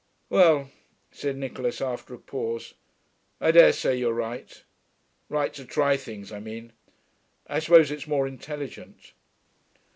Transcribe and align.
'Well,' 0.31 0.71
said 1.11 1.37
Nicholas, 1.37 1.79
after 1.79 2.15
a 2.15 2.17
pause, 2.17 2.73
'I 3.39 3.51
dare 3.51 3.71
say 3.71 3.95
you're 3.95 4.15
right. 4.15 4.63
Right 5.29 5.53
to 5.53 5.63
try 5.63 5.95
things, 5.95 6.31
I 6.31 6.39
mean. 6.39 6.73
I 7.45 7.59
suppose 7.59 7.91
it's 7.91 8.07
more 8.07 8.25
intelligent.' 8.27 9.13